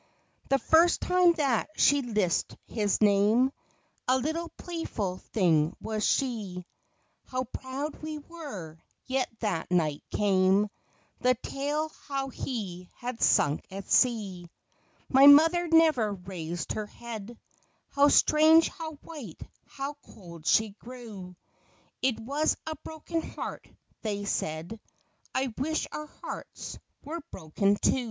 The 0.49 0.57
first 0.57 0.99
time 1.01 1.33
that 1.33 1.69
she 1.77 2.01
lisp'd 2.01 2.57
his 2.65 3.01
name, 3.01 3.51
A 4.07 4.17
little 4.17 4.49
playful 4.57 5.17
thing 5.19 5.75
was 5.79 6.03
she; 6.03 6.65
How 7.27 7.43
proud 7.43 7.97
we 8.01 8.17
were 8.17 8.79
—yet 9.05 9.29
that 9.41 9.69
night 9.69 10.01
came 10.09 10.69
The 11.19 11.35
tale 11.35 11.89
how 12.07 12.29
he 12.29 12.89
had 12.97 13.21
sunk 13.21 13.63
at 13.69 13.91
sea. 13.91 14.49
My 15.07 15.27
mother 15.27 15.67
never 15.67 16.13
raised 16.13 16.71
her 16.71 16.87
head— 16.87 17.37
How 17.95 18.07
strange, 18.07 18.69
how 18.69 18.93
white, 19.03 19.41
how 19.67 19.93
cold 20.03 20.47
she 20.47 20.69
grew 20.79 21.35
It 22.01 22.19
was 22.19 22.57
a 22.65 22.75
broken 22.77 23.21
heart, 23.21 23.67
they 24.01 24.25
said— 24.25 24.79
I 25.35 25.53
wish 25.59 25.85
our 25.91 26.07
hearts 26.23 26.79
were 27.03 27.21
broken 27.29 27.75
too. 27.75 27.99